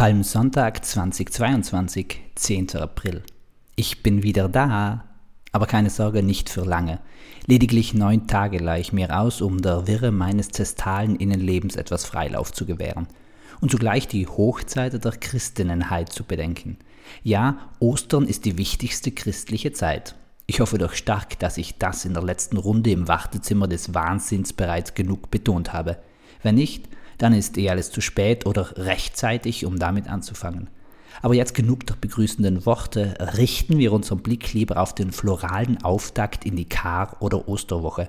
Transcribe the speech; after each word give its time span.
Palmsonntag 0.00 0.82
2022, 0.82 2.20
10. 2.34 2.76
April. 2.76 3.22
Ich 3.76 4.02
bin 4.02 4.22
wieder 4.22 4.48
da, 4.48 5.04
aber 5.52 5.66
keine 5.66 5.90
Sorge, 5.90 6.22
nicht 6.22 6.48
für 6.48 6.64
lange. 6.64 7.00
Lediglich 7.44 7.92
neun 7.92 8.26
Tage 8.26 8.56
leih 8.56 8.80
ich 8.80 8.94
mir 8.94 9.20
aus, 9.20 9.42
um 9.42 9.60
der 9.60 9.86
Wirre 9.86 10.10
meines 10.10 10.48
zestalen 10.48 11.16
Innenlebens 11.16 11.76
etwas 11.76 12.06
Freilauf 12.06 12.50
zu 12.50 12.64
gewähren 12.64 13.08
und 13.60 13.70
zugleich 13.70 14.08
die 14.08 14.26
Hochzeit 14.26 15.04
der 15.04 15.12
Christinnenheit 15.12 16.10
zu 16.10 16.24
bedenken. 16.24 16.78
Ja, 17.22 17.58
Ostern 17.78 18.24
ist 18.24 18.46
die 18.46 18.56
wichtigste 18.56 19.10
christliche 19.10 19.74
Zeit. 19.74 20.14
Ich 20.46 20.60
hoffe 20.60 20.78
doch 20.78 20.94
stark, 20.94 21.38
dass 21.40 21.58
ich 21.58 21.76
das 21.76 22.06
in 22.06 22.14
der 22.14 22.22
letzten 22.22 22.56
Runde 22.56 22.90
im 22.90 23.06
Wartezimmer 23.06 23.68
des 23.68 23.92
Wahnsinns 23.92 24.54
bereits 24.54 24.94
genug 24.94 25.30
betont 25.30 25.74
habe. 25.74 25.98
Wenn 26.42 26.54
nicht, 26.54 26.88
dann 27.20 27.34
ist 27.34 27.58
eh 27.58 27.68
alles 27.68 27.90
zu 27.90 28.00
spät 28.00 28.46
oder 28.46 28.76
rechtzeitig, 28.76 29.66
um 29.66 29.78
damit 29.78 30.08
anzufangen. 30.08 30.68
Aber 31.22 31.34
jetzt 31.34 31.54
genug 31.54 31.86
der 31.86 31.96
begrüßenden 32.00 32.64
Worte, 32.64 33.14
richten 33.36 33.78
wir 33.78 33.92
unseren 33.92 34.20
Blick 34.20 34.54
lieber 34.54 34.78
auf 34.78 34.94
den 34.94 35.12
floralen 35.12 35.82
Auftakt 35.82 36.46
in 36.46 36.56
die 36.56 36.68
Kar- 36.68 37.16
oder 37.20 37.46
Osterwoche. 37.46 38.08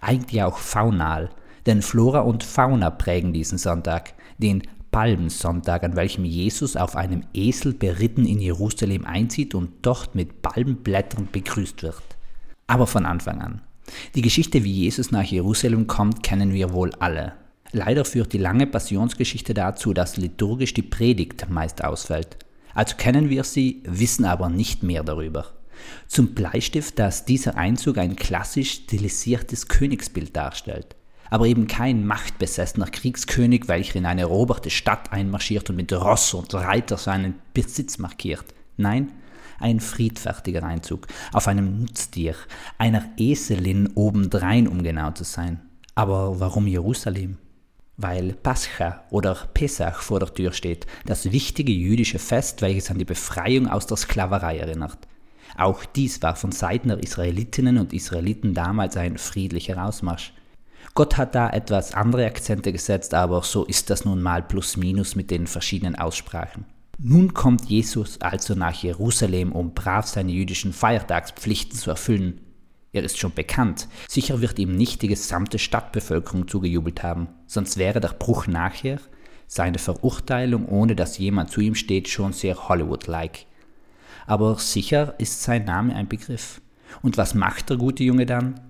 Eigentlich 0.00 0.42
auch 0.42 0.58
faunal, 0.58 1.30
denn 1.66 1.82
Flora 1.82 2.20
und 2.20 2.42
Fauna 2.42 2.90
prägen 2.90 3.32
diesen 3.32 3.58
Sonntag, 3.58 4.14
den 4.38 4.62
Palmsonntag, 4.90 5.84
an 5.84 5.94
welchem 5.94 6.24
Jesus 6.24 6.76
auf 6.76 6.96
einem 6.96 7.22
Esel 7.34 7.74
beritten 7.74 8.26
in 8.26 8.40
Jerusalem 8.40 9.04
einzieht 9.04 9.54
und 9.54 9.70
dort 9.82 10.14
mit 10.14 10.42
Palmblättern 10.42 11.28
begrüßt 11.30 11.82
wird. 11.82 12.02
Aber 12.66 12.86
von 12.86 13.06
Anfang 13.06 13.40
an. 13.40 13.60
Die 14.14 14.22
Geschichte, 14.22 14.64
wie 14.64 14.72
Jesus 14.72 15.12
nach 15.12 15.24
Jerusalem 15.24 15.86
kommt, 15.86 16.22
kennen 16.22 16.52
wir 16.52 16.72
wohl 16.72 16.90
alle. 16.98 17.34
Leider 17.72 18.04
führt 18.04 18.32
die 18.32 18.38
lange 18.38 18.66
Passionsgeschichte 18.66 19.52
dazu, 19.52 19.92
dass 19.92 20.16
liturgisch 20.16 20.74
die 20.74 20.82
Predigt 20.82 21.48
meist 21.50 21.84
ausfällt. 21.84 22.38
Also 22.74 22.96
kennen 22.96 23.28
wir 23.28 23.44
sie, 23.44 23.82
wissen 23.84 24.24
aber 24.24 24.48
nicht 24.48 24.82
mehr 24.82 25.02
darüber. 25.02 25.46
Zum 26.06 26.34
Bleistift, 26.34 26.98
dass 26.98 27.24
dieser 27.24 27.56
Einzug 27.56 27.98
ein 27.98 28.16
klassisch 28.16 28.72
stilisiertes 28.72 29.68
Königsbild 29.68 30.34
darstellt, 30.34 30.96
aber 31.30 31.46
eben 31.46 31.66
kein 31.66 32.06
machtbesessener 32.06 32.86
Kriegskönig, 32.86 33.68
welcher 33.68 33.96
in 33.96 34.06
eine 34.06 34.22
eroberte 34.22 34.70
Stadt 34.70 35.12
einmarschiert 35.12 35.70
und 35.70 35.76
mit 35.76 35.92
Ross 35.92 36.34
und 36.34 36.52
Reiter 36.54 36.96
seinen 36.96 37.34
Besitz 37.54 37.98
markiert. 37.98 38.44
Nein, 38.76 39.12
ein 39.60 39.80
friedfertiger 39.80 40.62
Einzug 40.62 41.06
auf 41.32 41.48
einem 41.48 41.80
Nutztier, 41.80 42.34
einer 42.78 43.04
Eselin 43.16 43.90
obendrein, 43.94 44.68
um 44.68 44.82
genau 44.82 45.10
zu 45.12 45.24
sein. 45.24 45.60
Aber 45.94 46.40
warum 46.40 46.66
Jerusalem? 46.66 47.38
Weil 47.98 48.32
Pascha 48.32 49.04
oder 49.10 49.34
Pesach 49.52 50.00
vor 50.00 50.20
der 50.20 50.32
Tür 50.32 50.52
steht, 50.52 50.86
das 51.04 51.30
wichtige 51.30 51.72
jüdische 51.72 52.18
Fest, 52.18 52.62
welches 52.62 52.90
an 52.90 52.98
die 52.98 53.04
Befreiung 53.04 53.66
aus 53.68 53.86
der 53.86 53.96
Sklaverei 53.98 54.58
erinnert. 54.58 54.98
Auch 55.56 55.84
dies 55.84 56.22
war 56.22 56.36
von 56.36 56.52
Seiten 56.52 56.88
der 56.88 57.02
Israelitinnen 57.02 57.76
und 57.76 57.92
Israeliten 57.92 58.54
damals 58.54 58.96
ein 58.96 59.18
friedlicher 59.18 59.84
Ausmarsch. 59.84 60.32
Gott 60.94 61.16
hat 61.16 61.34
da 61.34 61.50
etwas 61.50 61.92
andere 61.92 62.26
Akzente 62.26 62.72
gesetzt, 62.72 63.14
aber 63.14 63.42
so 63.42 63.64
ist 63.64 63.90
das 63.90 64.04
nun 64.04 64.22
mal 64.22 64.42
plus 64.42 64.76
minus 64.76 65.16
mit 65.16 65.30
den 65.30 65.46
verschiedenen 65.48 65.96
Aussprachen. 65.96 66.66
Nun 66.98 67.34
kommt 67.34 67.66
Jesus 67.66 68.20
also 68.20 68.54
nach 68.54 68.74
Jerusalem, 68.74 69.52
um 69.52 69.74
brav 69.74 70.06
seine 70.06 70.32
jüdischen 70.32 70.72
Feiertagspflichten 70.72 71.78
zu 71.78 71.90
erfüllen. 71.90 72.40
Er 72.92 73.02
ist 73.02 73.18
schon 73.18 73.34
bekannt. 73.34 73.88
Sicher 74.08 74.40
wird 74.40 74.58
ihm 74.58 74.74
nicht 74.76 75.02
die 75.02 75.08
gesamte 75.08 75.58
Stadtbevölkerung 75.58 76.48
zugejubelt 76.48 77.02
haben, 77.02 77.28
sonst 77.46 77.76
wäre 77.76 78.00
der 78.00 78.08
Bruch 78.08 78.46
nachher, 78.46 78.98
seine 79.46 79.78
Verurteilung, 79.78 80.66
ohne 80.66 80.94
dass 80.94 81.18
jemand 81.18 81.50
zu 81.50 81.60
ihm 81.60 81.74
steht, 81.74 82.08
schon 82.08 82.32
sehr 82.32 82.68
Hollywood-like. 82.68 83.46
Aber 84.26 84.58
sicher 84.58 85.14
ist 85.18 85.42
sein 85.42 85.64
Name 85.64 85.94
ein 85.94 86.08
Begriff. 86.08 86.60
Und 87.02 87.16
was 87.16 87.34
macht 87.34 87.70
der 87.70 87.78
gute 87.78 88.04
Junge 88.04 88.26
dann? 88.26 88.60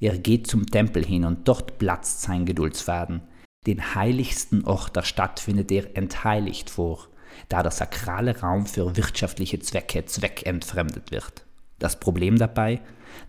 Er 0.00 0.16
geht 0.16 0.46
zum 0.46 0.66
Tempel 0.66 1.04
hin 1.04 1.24
und 1.24 1.48
dort 1.48 1.78
platzt 1.78 2.22
sein 2.22 2.46
Geduldsfaden. 2.46 3.22
Den 3.66 3.96
heiligsten 3.96 4.64
Ort 4.64 4.94
der 4.94 5.02
Stadt 5.02 5.40
findet 5.40 5.72
er 5.72 5.96
entheiligt 5.96 6.70
vor, 6.70 7.08
da 7.48 7.62
der 7.62 7.72
sakrale 7.72 8.38
Raum 8.40 8.66
für 8.66 8.96
wirtschaftliche 8.96 9.58
Zwecke 9.58 10.04
zweckentfremdet 10.04 11.10
wird. 11.10 11.44
Das 11.80 11.98
Problem 11.98 12.38
dabei, 12.38 12.80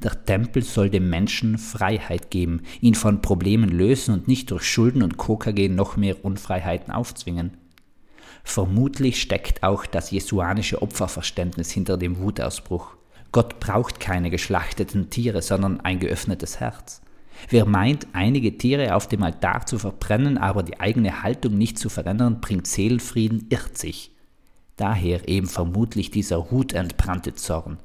der 0.04 0.26
Tempel 0.26 0.64
soll 0.64 0.90
dem 0.90 1.10
Menschen 1.10 1.58
Freiheit 1.58 2.32
geben, 2.32 2.62
ihn 2.82 2.96
von 2.96 3.22
Problemen 3.22 3.70
lösen 3.70 4.14
und 4.14 4.28
nicht 4.28 4.52
durch 4.52 4.64
Schulden 4.64 5.04
und 5.04 5.18
KKG 5.18 5.70
noch 5.70 5.98
mehr 5.98 6.24
Unfreiheiten 6.24 6.94
aufzwingen. 6.94 7.58
Vermutlich 8.44 9.22
steckt 9.22 9.64
auch 9.64 9.86
das 9.86 10.12
jesuanische 10.12 10.82
Opferverständnis 10.82 11.72
hinter 11.72 11.98
dem 11.98 12.20
Wutausbruch. 12.20 12.96
Gott 13.32 13.60
braucht 13.60 14.00
keine 14.00 14.30
geschlachteten 14.30 15.10
Tiere, 15.10 15.42
sondern 15.42 15.82
ein 15.82 16.00
geöffnetes 16.00 16.60
Herz. 16.60 17.02
Wer 17.48 17.66
meint, 17.66 18.08
einige 18.14 18.58
Tiere 18.58 18.96
auf 18.96 19.08
dem 19.08 19.24
Altar 19.24 19.66
zu 19.66 19.78
verbrennen, 19.80 20.38
aber 20.38 20.64
die 20.64 20.80
eigene 20.80 21.24
Haltung 21.24 21.58
nicht 21.58 21.80
zu 21.80 21.90
verändern, 21.90 22.42
bringt 22.42 22.68
Seelenfrieden, 22.68 23.48
irrt 23.50 23.78
sich. 23.78 24.12
Daher 24.76 25.28
eben 25.28 25.48
vermutlich 25.48 26.12
dieser 26.12 26.52
hutentbrannte 26.52 27.34
Zorn. 27.36 27.78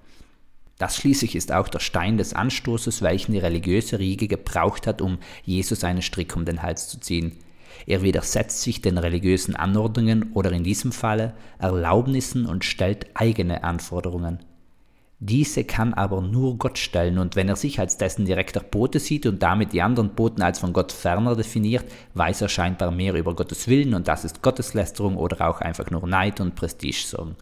Das 0.79 0.97
schließlich 0.97 1.37
ist 1.37 1.53
auch 1.53 1.69
der 1.69 1.79
Stein 1.79 2.19
des 2.19 2.33
Anstoßes, 2.33 3.03
welchen 3.03 3.33
die 3.33 3.39
religiöse 3.39 3.99
Riege 3.99 4.27
gebraucht 4.27 4.87
hat, 4.87 5.01
um 5.01 5.19
Jesus 5.45 5.85
einen 5.85 6.03
Strick 6.03 6.35
um 6.35 6.45
den 6.45 6.63
Hals 6.63 6.89
zu 6.89 6.99
ziehen. 6.99 7.33
Er 7.87 8.03
widersetzt 8.03 8.63
sich 8.63 8.81
den 8.81 8.99
religiösen 8.99 9.57
Anordnungen 9.57 10.33
oder 10.33 10.53
in 10.53 10.65
diesem 10.65 10.93
Falle 10.93 11.35
Erlaubnissen 11.59 12.47
und 12.47 12.65
stellt 12.65 13.07
eigene 13.15 13.63
Anforderungen. 13.65 14.41
Diese 15.21 15.65
kann 15.65 15.95
aber 15.95 16.21
nur 16.21 16.59
Gott 16.59 16.77
stellen 16.77 17.19
und 17.19 17.37
wenn 17.37 17.49
er 17.49 17.57
sich 17.57 17.79
als 17.79 17.97
dessen 17.97 18.27
direkter 18.27 18.61
Bote 18.61 18.99
sieht 18.99 19.27
und 19.27 19.43
damit 19.43 19.73
die 19.73 19.81
anderen 19.81 20.15
Boten 20.15 20.43
als 20.43 20.59
von 20.59 20.73
Gott 20.73 20.93
ferner 20.93 21.37
definiert, 21.37 21.85
weiß 22.15 22.43
er 22.43 22.49
scheinbar 22.49 22.91
mehr 22.91 23.15
über 23.15 23.35
Gottes 23.35 23.69
Willen 23.69 23.95
und 23.95 24.09
das 24.09 24.25
ist 24.25 24.43
Gotteslästerung 24.43 25.17
oder 25.17 25.49
auch 25.49 25.61
einfach 25.61 25.91
nur 25.91 26.07
Neid 26.07 26.41
und 26.41 26.57
Prestigesorgen. 26.57 27.37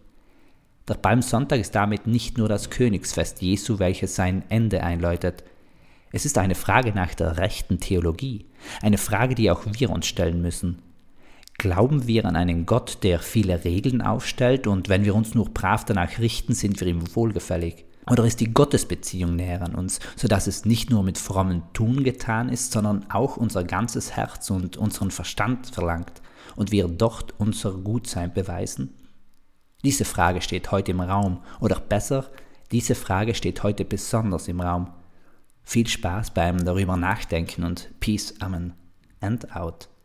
Der 0.88 0.94
Palmsonntag 0.94 1.60
ist 1.60 1.74
damit 1.76 2.08
nicht 2.08 2.38
nur 2.38 2.48
das 2.48 2.68
Königsfest 2.68 3.40
Jesu, 3.40 3.78
welches 3.78 4.16
sein 4.16 4.42
Ende 4.48 4.82
einläutet. 4.82 5.44
Es 6.10 6.26
ist 6.26 6.38
eine 6.38 6.56
Frage 6.56 6.92
nach 6.92 7.14
der 7.14 7.38
rechten 7.38 7.78
Theologie, 7.78 8.46
eine 8.82 8.98
Frage, 8.98 9.34
die 9.34 9.50
auch 9.50 9.62
wir 9.64 9.90
uns 9.90 10.06
stellen 10.06 10.42
müssen. 10.42 10.82
Glauben 11.56 12.08
wir 12.08 12.24
an 12.24 12.34
einen 12.34 12.66
Gott, 12.66 12.98
der 13.04 13.20
viele 13.20 13.64
Regeln 13.64 14.02
aufstellt 14.02 14.66
und 14.66 14.88
wenn 14.88 15.04
wir 15.04 15.14
uns 15.14 15.34
nur 15.34 15.48
brav 15.50 15.84
danach 15.84 16.18
richten, 16.18 16.54
sind 16.54 16.80
wir 16.80 16.88
ihm 16.88 17.14
wohlgefällig? 17.14 17.84
Oder 18.10 18.24
ist 18.24 18.40
die 18.40 18.52
Gottesbeziehung 18.52 19.36
näher 19.36 19.62
an 19.62 19.76
uns, 19.76 20.00
sodass 20.16 20.48
es 20.48 20.64
nicht 20.64 20.90
nur 20.90 21.04
mit 21.04 21.18
frommen 21.18 21.62
Tun 21.72 22.02
getan 22.02 22.48
ist, 22.48 22.72
sondern 22.72 23.06
auch 23.10 23.36
unser 23.36 23.62
ganzes 23.62 24.16
Herz 24.16 24.50
und 24.50 24.76
unseren 24.76 25.12
Verstand 25.12 25.68
verlangt 25.68 26.20
und 26.56 26.72
wir 26.72 26.88
dort 26.88 27.34
unser 27.38 27.72
Gutsein 27.72 28.34
beweisen? 28.34 28.92
Diese 29.84 30.04
Frage 30.04 30.40
steht 30.40 30.70
heute 30.70 30.92
im 30.92 31.00
Raum, 31.00 31.42
oder 31.60 31.80
besser, 31.80 32.30
diese 32.70 32.94
Frage 32.94 33.34
steht 33.34 33.62
heute 33.62 33.84
besonders 33.84 34.48
im 34.48 34.60
Raum. 34.60 34.92
Viel 35.62 35.86
Spaß 35.86 36.32
beim 36.32 36.64
darüber 36.64 36.96
nachdenken 36.96 37.64
und 37.64 37.90
Peace, 38.00 38.34
Amen 38.40 38.74
and 39.20 39.54
out. 39.54 39.92